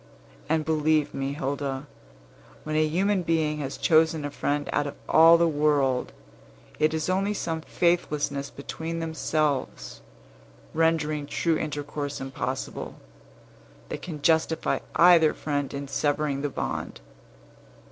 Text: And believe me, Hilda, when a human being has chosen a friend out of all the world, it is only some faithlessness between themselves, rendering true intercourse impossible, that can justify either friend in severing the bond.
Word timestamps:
And 0.49 0.65
believe 0.65 1.13
me, 1.13 1.33
Hilda, 1.33 1.85
when 2.63 2.75
a 2.75 2.87
human 2.87 3.21
being 3.21 3.59
has 3.59 3.77
chosen 3.77 4.25
a 4.25 4.31
friend 4.31 4.67
out 4.73 4.87
of 4.87 4.95
all 5.07 5.37
the 5.37 5.47
world, 5.47 6.11
it 6.79 6.91
is 6.95 7.07
only 7.07 7.35
some 7.35 7.61
faithlessness 7.61 8.49
between 8.49 8.97
themselves, 8.97 10.01
rendering 10.73 11.27
true 11.27 11.55
intercourse 11.55 12.19
impossible, 12.19 12.95
that 13.89 14.01
can 14.01 14.23
justify 14.23 14.79
either 14.95 15.35
friend 15.35 15.71
in 15.71 15.87
severing 15.87 16.41
the 16.41 16.49
bond. 16.49 16.99